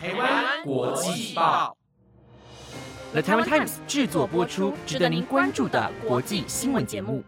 [0.00, 1.76] 台湾国际报
[3.10, 7.24] ，The Taiwan Times 制作播出，值得您关注的国际新闻节目。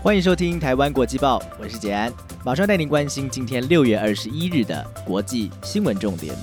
[0.00, 2.12] 欢迎收听台湾国际报，我是杰安，
[2.44, 6.36] 马上带您关心今天六月二十一日的国际新闻重点。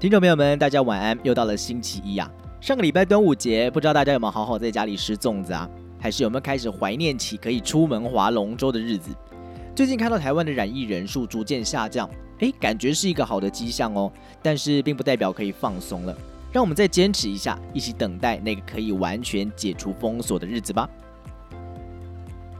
[0.00, 1.16] 听众朋友们，大家晚安！
[1.22, 2.28] 又到了星期一啊，
[2.60, 5.70] 上个礼拜端午节，不知道大家有没有好好在家里吃粽子啊？
[6.00, 9.14] 还是有没有开始怀念起可以出门划龙舟的日子？
[9.74, 14.10] 最近看到台湾的染疫人数逐渐下降，哎，感觉是一个好的迹象哦。
[14.40, 16.16] 但是并不代表可以放松了，
[16.52, 20.88] 让我们再坚持一下，一起等待那个可以完全解除封锁的日子吧。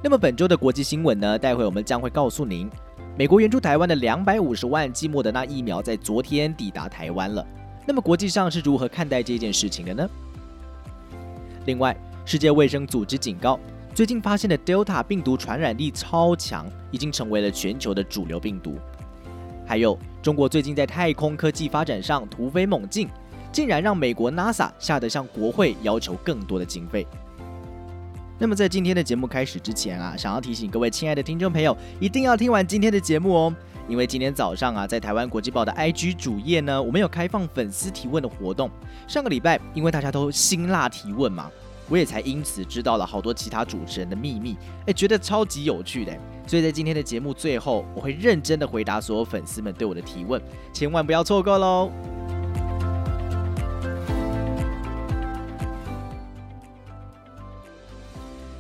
[0.02, 1.38] 那么本周的国际新闻呢？
[1.38, 2.68] 待会我们将会告诉您。
[3.16, 7.46] 美国援助台湾的两百五十万剂莫德纳疫苗在昨天抵达台湾了。
[7.87, 10.10] 那么国际上是如何看待这件事情的呢？
[11.65, 13.59] 另外，世界卫生组织警告，
[13.94, 18.76] 最近发现的 Delta 病毒传染力超强，已经成为了全球的主流病毒。
[19.64, 23.09] 还有，中国最近在太空科技发展上突飞猛进，
[23.52, 27.06] 竟然让美国 NASA 吓得向国会要求更多的经费。
[28.36, 33.54] 那么在今天的节目开始之前啊，想要提醒各位亲爱的听众朋友，一定要听完今天的节目哦，
[33.86, 38.68] 因为今天早上啊，在台湾国际报的 IG 主页呢，我们有开放粉丝提问的活动。
[39.06, 41.48] 上个礼拜因为大家都辛辣提问嘛，
[41.88, 46.13] 我也才因此知道了好多其他主持人的秘密，哎，觉得超级有趣的。
[46.46, 50.41] 所以在今天的节目最后，我会认真的回答所有粉丝们对我的提问，
[50.73, 51.91] 千万不要错过喽。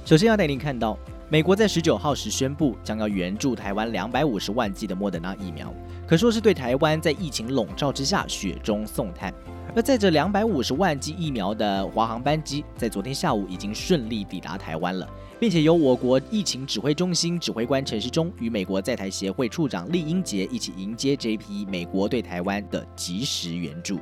[0.04, 0.98] 首先要带您看到，
[1.30, 5.72] 美国在十九号时宣布将要援助台湾两百五十万剂的莫德纳疫苗，
[6.06, 9.32] 可说是对台湾在疫情笼罩之下雪中送炭。
[9.74, 15.08] 而在这两百五十万剂疫苗的华航班机，在昨天下午已经顺利抵达台湾了，
[15.40, 23.98] 并且由我国疫情指挥中心指挥官陈时中与美国在台协会处长厉英杰一起迎接这批美国对台湾的及时援助。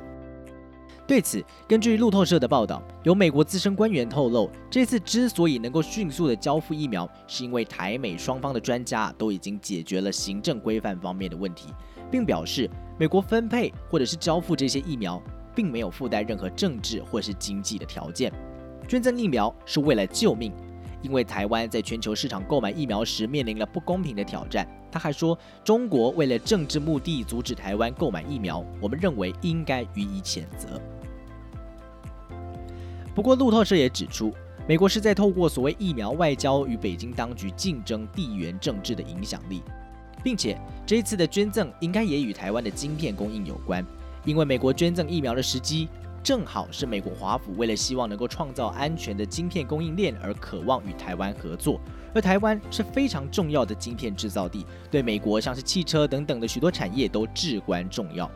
[1.05, 11.73] 对此，根据路透社的报道，有美国资深官员透露，这次之所以能够迅速的交付疫苗，是因为台美双方的专家都已经解决了行政规范方面的问题，
[12.09, 15.21] 并表示美国分配或者是交付这些疫苗，
[15.53, 18.31] 并没有附带任何政治或是经济的条件。
[18.87, 20.53] 捐赠疫苗是为了救命，
[21.03, 24.67] 因为台湾在全球市场购买疫苗时面临了不公平的挑战。
[24.91, 30.81] 他还说，中国为了政治目的阻止台湾购买疫苗，我们认为应该予以谴责。
[33.13, 34.33] 不过，路透社也指出，
[34.67, 39.61] 美国是在透过所谓疫苗外交与北京当局竞争地缘政治的影响力，
[40.23, 43.85] 并且这一次的捐赠应该也与台湾的晶片供应有关，
[44.25, 45.89] 因为美国捐赠疫苗的时机
[46.23, 51.81] 正好是美国华府为了希望能够创造安全的晶片供应链而渴望与台湾合作，
[52.15, 58.31] 而台湾是非常重要的晶片制造地，对美国像是汽车等等的许多产业都至关重要。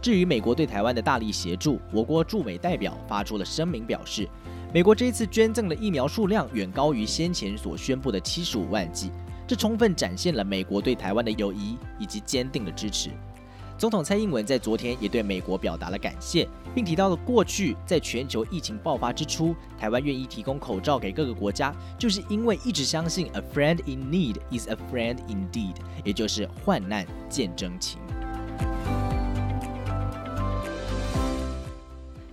[0.00, 4.26] 至于美国对台湾的大力协助，我国驻美代表发出了声明，表示
[4.72, 9.10] 美国这次捐赠的疫苗数量远高于先前所宣布的七十五万剂，
[9.46, 13.10] 这充分展现了美国对台湾的友谊以及坚定的支持。
[13.76, 25.74] 总统蔡英文在昨天也对美国表达了感谢，并提到了过去在全球疫情爆发之初，台湾愿意提供口罩给各个国家，就是因为一直相信 “a friend in need is a friend indeed”，
[26.04, 27.98] 也就是患难见真情。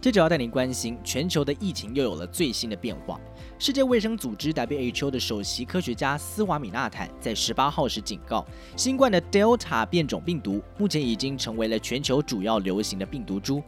[0.01, 3.21] 接着要带您关心，全球的疫情又有了最新的变化。
[3.59, 8.43] 世界卫生组织 WHO 的首席科学家斯瓦米纳坦在十八号时警告，
[8.75, 13.61] 新冠的 Delta 变种病毒目前已经成为了全球主要流行的病毒株。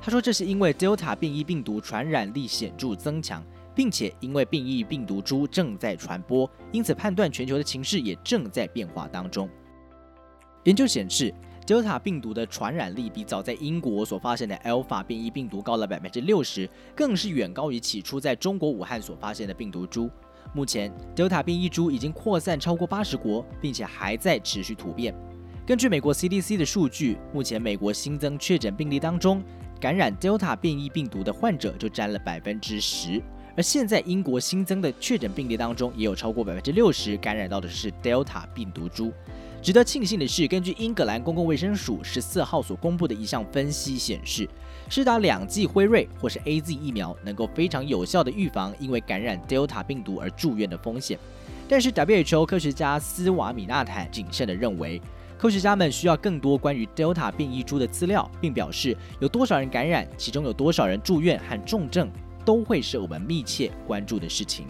[0.00, 3.44] 他说，这是因为 Delta 变异病毒传染力显著增强，
[3.74, 9.50] 并且因为变异病毒株正在传播，因此判断全球的情势也正在变化当中。
[10.62, 11.34] 研究显示。
[11.66, 20.08] Delta 病毒的传染力比早在英国所发现的 Alpha 变异病毒高了百分之六十，更是远高于起初在中国武汉所发现的病毒株。
[20.54, 25.12] 目前，Delta 变异株已经扩散超过八十国，并且还在持续突变。
[25.66, 29.42] 根据美国 CDC 的数据，目前美国新增确诊病例当中，
[29.80, 33.20] 感染 Delta 变异病毒的患者就占了百分之十。
[33.56, 39.12] 而现在英国新增的确诊病例当中，也有超过百分之六十感染到的是 Delta 病毒株。
[39.66, 44.48] 值得庆幸的是，根据英格兰公共卫生署十四号所公布的一项分析显示，
[44.88, 51.18] 施打两剂辉瑞或是 A Z 疫苗能够非常有效的预防因为感染 Delta 病毒而住院的风险。
[51.68, 55.02] 但是 WHO 科学家斯瓦米纳坦谨慎地认为，
[55.36, 62.08] 科学家们需要更多关于 Delta 变异株的资料，并表示有多少人感染，其中有多少人住院和重症，
[62.44, 64.64] 都会是我们密切关注的事情。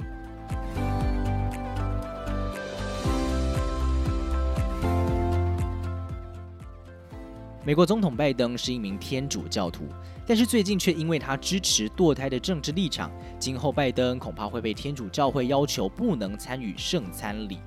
[7.66, 9.86] 美国总统拜登是一名天主教徒，
[10.24, 13.10] 但是最近却因为他支持堕胎的政治立场，
[13.40, 17.58] 今后拜登恐怕会被天主教会要求不能参与圣餐礼。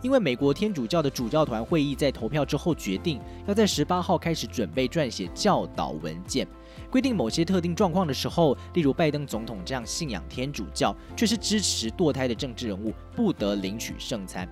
[0.00, 6.48] 因为美国天主教的主教团会议在投票之后决定，要在十八号开始准备撰写教导文件，
[6.90, 14.48] 规定某些特定状况的时候，例如拜登总统这样信仰天主教却是支持堕胎的政治人物，不得领取圣餐。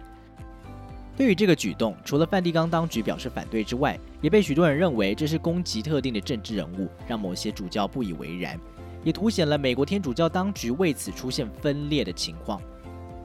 [1.21, 8.59] 对于这个举动，除了梵蒂冈当局表示反对之外，也被许多人认为这是攻击特定的政治人物，让某些主教不以为然，
[9.05, 12.59] 也凸显了美国天主教当局为此出现分裂的情况。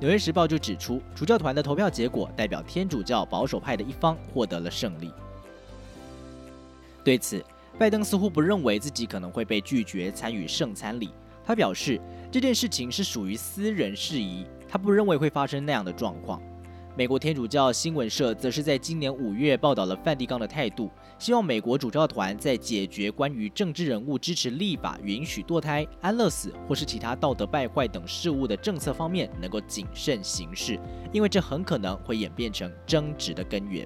[0.02, 5.10] 纽约时报就指出，主教团的投票结果代表天主教保守派的一方获得了胜利。
[7.02, 7.42] 对此，
[7.80, 11.12] 拜登似乎不认为自己可能会被拒绝参与圣餐礼，
[11.46, 11.98] 他表示
[12.30, 16.42] 这件事情是属于私人事宜，他不认为会发生那样的状况。
[16.98, 20.90] 美国天主教新闻社则是在今年五月报道了梵蒂冈的态度，
[21.20, 30.80] 希望美国主教团在解决关于政治人物支持立法允许堕胎、安乐死或是其他道德败坏等事务的政策方面能够谨慎行事，
[31.12, 33.86] 因为这很可能会演变成争执的根源。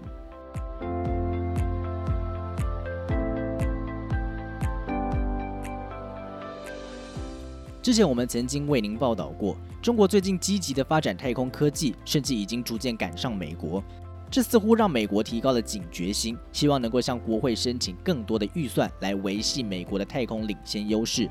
[7.82, 13.82] 之前我们曾经为您报道过，中国最近积极的发展太空科技，甚至已经逐渐赶上美国。
[14.30, 21.30] 这似乎让美国提高了警觉心，希望能够向国会申请更多的预算来维系美国的太空领先优势。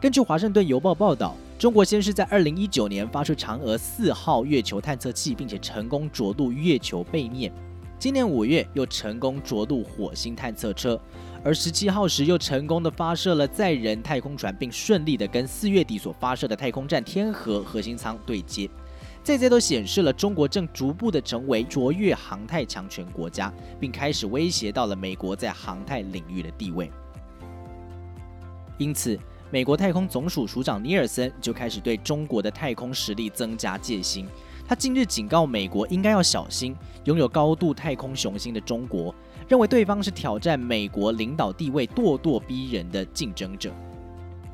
[0.00, 7.52] 根据《华盛顿邮报》报道，中国先是在2019年发射嫦娥四号月球探测器，并且成功着陆月球背面。
[7.98, 10.98] 今年五月又成功着陆火星探测车。
[11.44, 18.68] 而十七号时又成功的发射了载人太空船，并顺利的跟四月底所发射的太空站天河核心舱对接，
[19.22, 26.90] 这些都显示了中国正逐步的成为卓越航太强权国家，并开始威胁到了美国在航太领域的地位。
[28.76, 29.18] 因此，
[29.50, 34.26] 美国太空总署署长尼尔森就开始对中国的太空实力增加戒心。
[34.66, 39.14] 他近日警告美国应该要小心拥有高度太空雄心的中国。
[39.48, 43.72] 认为对方是挑战美国领导地位、咄咄逼人的竞争者。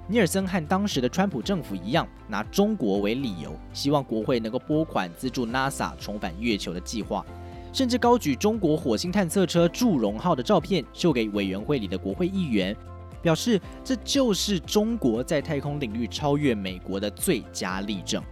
[0.06, 7.26] 尼尔森和当时的川普政府一样，拿中国为理由，希望国会能够拨款资助 NASA 重返月球的计划，
[7.72, 12.76] 甚至高举中国火星探测车“祝融号”的照片秀给委员会里的国会议员，
[13.20, 18.22] 表示这就是中国在太空领域超越美国的最佳例证。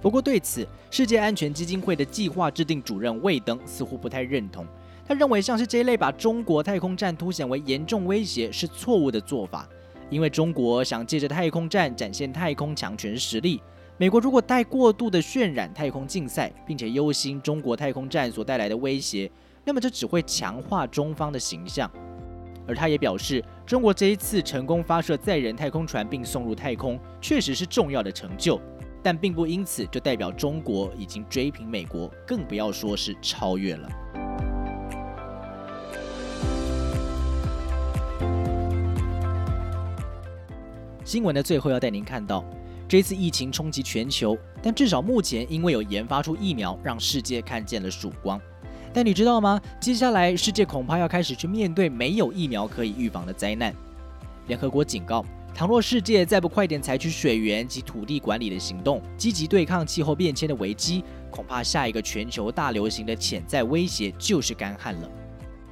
[0.00, 4.66] 不过，对此，世界安全基金会的计划制定主任魏登似乎不太认同。
[5.08, 9.66] 他认为，像是这一类把中国太空站凸显为严重威胁是错误的做法，
[10.10, 13.62] 因为中国想借着太空站展现太空强权实力。
[13.96, 19.30] 美国如果带过度的渲染太空竞赛，并且忧心中国太空站所带来的威胁，
[19.64, 21.90] 那么这只会强化中方的形象。
[22.66, 28.60] 而他也表示，中国这一次成功发射载人太空船并送入太空，确实是重要的成就，
[29.02, 33.88] 但并不因此就代表中国已经追平美国，更不要说是超越了。
[41.08, 42.44] 新闻的最后要带您看到，
[42.86, 48.38] 这次疫情冲击全球，但至少目前因为有研发出疫苗，让世界看见了曙光。
[48.92, 49.58] 但你知道吗？
[49.80, 53.74] 接下来世界恐怕要开始去面对没有疫苗可以预防的灾难。
[54.48, 65.10] 联合国警告，倘若世界再不快点采取水源及土地管理的行动，积极对抗气候变迁的危机，恐怕下一个全球大流行的潜在威胁就是干旱了。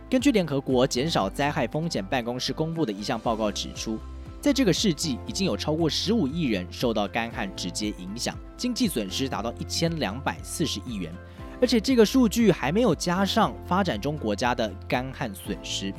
[0.08, 3.98] 根据联合国减少灾害风险办公室公布的一项报告指出。
[4.46, 11.12] 在这个世纪，已经有超过十五亿人受到干旱直接影响，经济损失达到一千两百四十亿元，
[11.60, 15.92] 而且这个数据还没有加上发展中国家的干旱损失。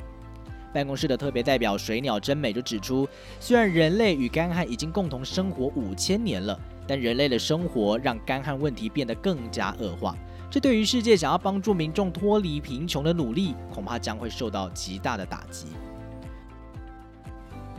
[0.74, 3.06] 办公室的特别代表水鸟真美就指出，
[3.38, 10.16] 虽然人类与干旱已经共同生活五千年了，但人类的生活让干旱问题变得更加恶化，
[10.50, 15.66] 这对于世界想要帮助民众脱离贫穷的努力，恐怕将会受到极大的打击。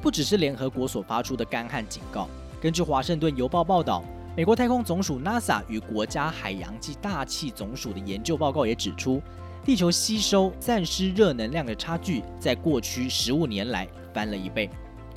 [0.00, 2.28] 不只是联合国所发出的干旱警告，
[2.60, 4.04] 根据《华盛顿邮报》报道，
[4.36, 9.20] 美国太空总署 NASA 与国家海洋及大气总署的研究报告也指出，
[9.64, 14.70] 地球吸收散失热能量的差距在过去十五年来翻了一倍。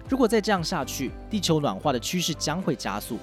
[0.10, 3.18] 如果再这样下去，地球暖化的趋势将会加速。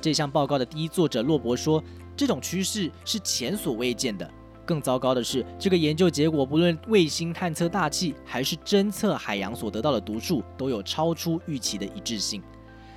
[0.00, 1.82] 这项报告的第一作者洛伯说，
[2.16, 4.28] 这种趋势是前所未见的。
[4.64, 12.42] 更糟糕的是，这个研究结果不论卫星探测大气，还是侦测海洋所得到的读数，都有超出预期的一致性。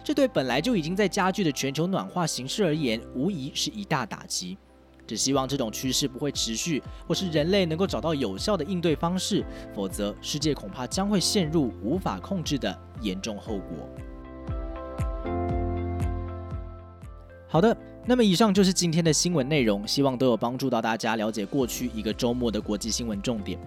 [0.04, 4.58] 这对本来就已经在加剧的全球暖化形势而言，无疑是一大打击。
[5.06, 13.90] 只希望这种趋势不会持续，或是人类能够找到有效的应对方式，否则世界恐怕将会陷入无法控制的严重后果。
[17.50, 17.76] 好的，
[18.06, 23.58] 那么以上就是今天的新闻内容，希望都有帮助到大家了解过去一个周末的国际新闻重点。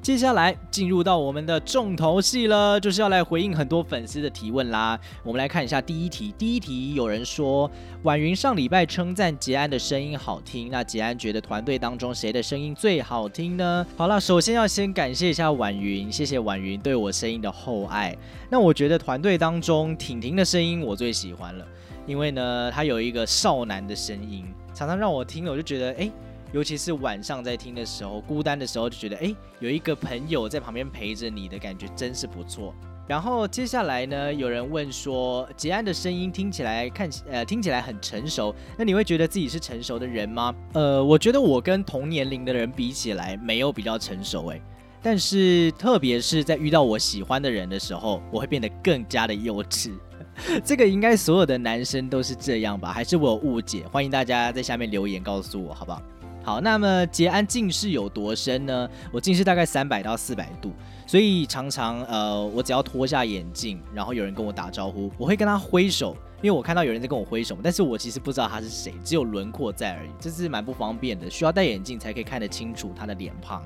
[0.00, 4.98] 接下来进入到我们的重头戏了，就是要来回应很多粉丝的提问啦。
[5.24, 6.32] 我们来看一下第一题。
[6.38, 7.68] 第一题有人说，
[8.04, 13.84] 婉云上礼拜称赞杰安的声音好听，那杰安觉得团队当中谁的声音最好听呢？
[13.96, 18.16] 好了，首先要先感谢一下婉云，谢谢婉云对我声音的厚爱。
[18.48, 21.66] 那我觉得团队当中婷婷的声音我最喜欢了，
[22.06, 26.10] 因为呢，他有一个少男的声音，常常让我听了我就觉得，哎。
[26.52, 32.72] 尤其是晚上在听的时候，孤单的时候，就觉得哎，有一个朋友在旁边陪着你的感觉真是不错。
[33.08, 40.54] 然后接下来呢，有人问说，杰安的声音听起来看起呃听起来很成熟，那你会觉得自己是成熟的人吗？
[40.74, 44.60] 呃，我觉得我跟同年龄的人比起来，没有比较成熟哎，
[45.02, 49.90] 但是特别是在遇到我喜欢的人的时候，我会变得更加的幼稚。
[50.64, 52.92] 这个应该所有的男生都是这样吧？
[52.92, 53.84] 还是我有误解？
[53.90, 56.02] 欢迎大家在下面留言告诉我，好不好？
[56.42, 58.88] 好，那么杰安近视有多深呢？
[59.10, 60.72] 我近视大概三百到四百度，
[61.04, 73.64] 所以常常呃，我只要脱下眼镜，然后有人跟我打招呼，我会跟他挥手，因为我看到有人在跟我挥手，但是我其实不知道他是谁，只有轮廓在而已，这是蛮不方便的，需要戴眼镜才可以看得清楚他的脸庞。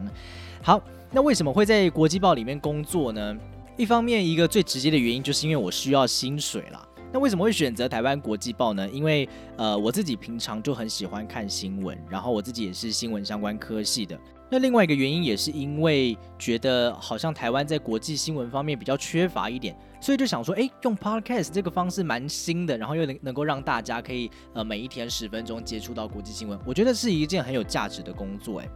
[0.62, 3.36] 好，那为什么会在国际报里面工作呢？
[3.80, 6.86] 一方面，一个最直接的原因就是因为我需要薪水啦。
[7.10, 8.86] 那为什么会选择台湾国际报呢？
[8.90, 14.20] 因为呃，我自己平常就很喜欢看新闻，然后我自己也是新闻相关科系的。
[14.50, 28.60] 那另外一个原因也是因为觉得好像台湾在国际新闻方面比较缺乏一点，所以就想说，哎，用 podcast 这个方式蛮新的，然后又能能够让大家可以呃每一天十分钟接触到国际新闻，我觉得是一件很有价值的工作。
[28.60, 28.68] 哎，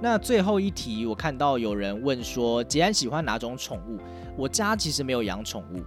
[0.00, 3.98] 那最后一题，我看到有人问说，杰安喜欢哪种宠物？
[4.36, 5.82] 我家其实没有养宠物。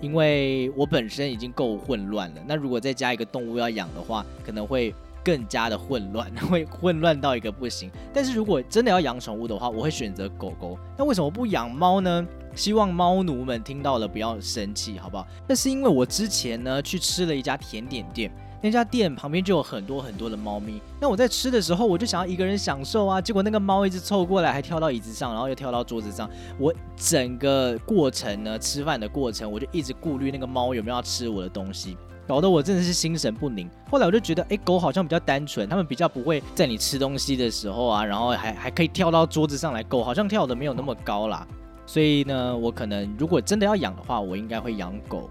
[0.00, 7.90] 因为我本身已经够混乱了，那如果再加一个动物要养的话，可能会更加的混乱， 会混乱到一个不行。
[8.12, 10.78] 但是如果真的要养宠物的话，我会选择狗狗。
[10.98, 12.26] 那为什么不养猫呢？
[12.54, 15.26] 希望猫奴们听到了不要生气，好不好？
[15.48, 18.30] 那是因为我之前呢去吃了一家甜点店。
[18.64, 26.26] 那家店旁边就有很多很多的猫咪，那我在吃的时候，我就想要一个人享受啊，结果那个猫一直凑过来，还跳到椅子上，然后又跳到桌子上。
[26.58, 31.94] 我整个过程呢，吃饭的过程，我就一直顾虑那个猫有没有要吃我的东西，
[32.26, 33.68] 搞得我真的是心神不宁。
[33.90, 39.82] 后来我就觉得，哎，狗好像比较单纯，它们比较不会在你吃东西的时候啊，然后还还可以跳到桌子上来。
[39.82, 41.46] 狗好像跳的没有那么高啦，
[41.84, 45.28] 所以呢，我可能如果真的要养的话，我应该会养狗。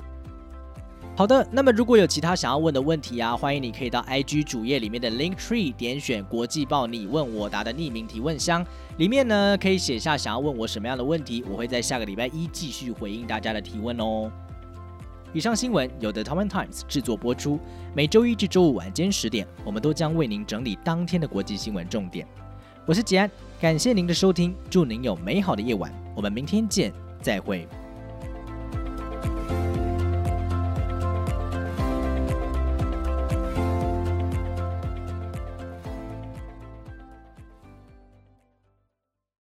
[1.16, 8.66] 好的，那么如果有其他想要问的问题啊，欢迎你可以到 IG 主页里面的 Link Tree 点选国际报你问我答的匿名提问箱，
[8.98, 14.32] 里面呢可以写下想要问我什么样的问题，我会在下个礼拜一继续回应大家的提问哦。
[15.34, 17.60] 以上新闻由 The t o m a n Times 制作播出，
[17.94, 22.28] 每周一至周五晚间十点，我们都将为您整理当天的国际新闻重点。
[22.88, 23.30] 我是吉安，
[23.62, 26.92] 感谢您的收听，祝您有美好的夜晚，我们明天见，
[27.22, 27.68] 再会。